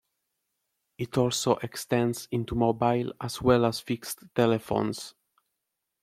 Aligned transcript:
It 0.97 1.15
also 1.15 1.57
extends 1.57 2.27
into 2.31 2.55
mobile 2.55 3.13
as 3.21 3.39
well 3.39 3.65
as 3.65 3.81
fixed 3.81 4.23
telephones. 4.33 5.13